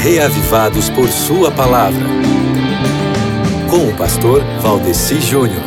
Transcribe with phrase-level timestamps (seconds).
[0.00, 2.06] reavivados por Sua palavra.
[3.68, 5.62] Com o pastor Valdeci Júnior.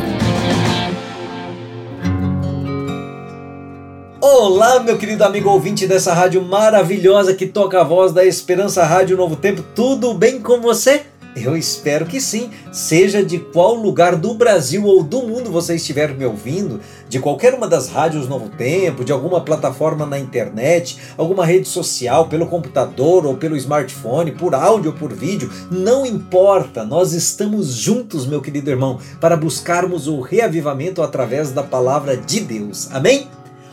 [4.20, 9.16] Olá, meu querido amigo ouvinte dessa rádio maravilhosa que toca a voz da Esperança Rádio
[9.16, 9.62] Novo Tempo.
[9.72, 11.02] Tudo bem com você?
[11.36, 16.14] Eu espero que sim, seja de qual lugar do Brasil ou do mundo você estiver
[16.16, 21.44] me ouvindo, de qualquer uma das rádios Novo Tempo, de alguma plataforma na internet, alguma
[21.44, 27.12] rede social, pelo computador ou pelo smartphone, por áudio ou por vídeo, não importa, nós
[27.12, 32.88] estamos juntos, meu querido irmão, para buscarmos o reavivamento através da palavra de Deus.
[32.92, 33.26] Amém?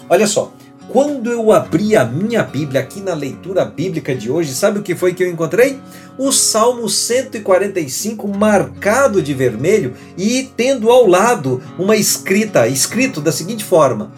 [0.09, 0.51] Olha só,
[0.89, 4.95] quando eu abri a minha Bíblia aqui na leitura bíblica de hoje, sabe o que
[4.95, 5.79] foi que eu encontrei?
[6.17, 13.63] O Salmo 145 marcado de vermelho e tendo ao lado uma escrita, escrito da seguinte
[13.63, 14.11] forma: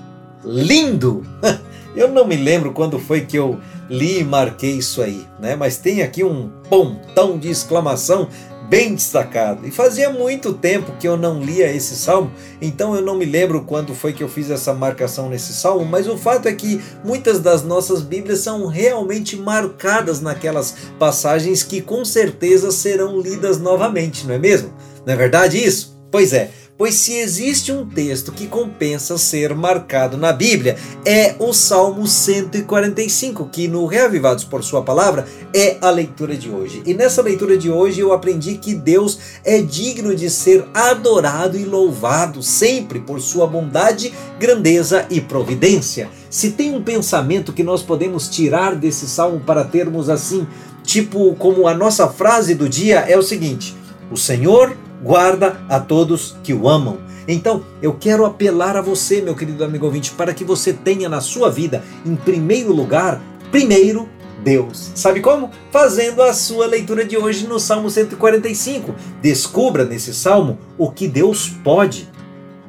[0.44, 1.24] lindo.
[1.96, 5.56] Eu não me lembro quando foi que eu li e marquei isso aí, né?
[5.56, 8.28] Mas tem aqui um pontão de exclamação
[8.74, 9.68] bem destacado.
[9.68, 13.66] E fazia muito tempo que eu não lia esse salmo, então eu não me lembro
[13.66, 17.40] quando foi que eu fiz essa marcação nesse salmo, mas o fato é que muitas
[17.40, 24.34] das nossas Bíblias são realmente marcadas naquelas passagens que com certeza serão lidas novamente, não
[24.34, 24.74] é mesmo?
[25.06, 25.96] Não é verdade isso?
[26.10, 26.50] Pois é.
[26.76, 33.48] Pois se existe um texto que compensa ser marcado na Bíblia, é o Salmo 145,
[33.50, 36.82] que no Reavivados por Sua Palavra é a leitura de hoje.
[36.84, 41.64] E nessa leitura de hoje eu aprendi que Deus é digno de ser adorado e
[41.64, 46.10] louvado sempre por sua bondade, grandeza e providência.
[46.28, 50.48] Se tem um pensamento que nós podemos tirar desse salmo para termos assim,
[50.84, 53.76] tipo como a nossa frase do dia é o seguinte:
[54.12, 56.98] O Senhor guarda a todos que o amam.
[57.28, 61.22] Então, eu quero apelar a você, meu querido amigo ouvinte, para que você tenha na
[61.22, 64.10] sua vida, em primeiro lugar, primeiro
[64.44, 64.92] Deus.
[64.96, 65.50] Sabe como?
[65.72, 68.94] Fazendo a sua leitura de hoje no Salmo 145.
[69.22, 72.10] Descubra nesse salmo o que Deus pode.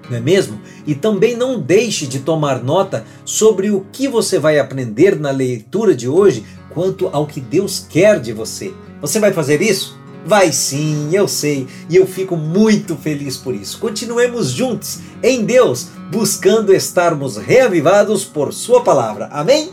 [0.08, 0.60] Não é mesmo?
[0.86, 5.94] E também não deixe de tomar nota sobre o que você vai aprender na leitura
[5.94, 8.72] de hoje quanto ao que Deus quer de você.
[9.00, 9.98] Você vai fazer isso?
[10.26, 13.78] Vai sim, eu sei, e eu fico muito feliz por isso.
[13.78, 19.28] Continuemos juntos em Deus, buscando estarmos reavivados por Sua palavra.
[19.30, 19.70] Amém?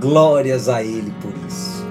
[0.00, 1.86] Glórias a Ele por isso.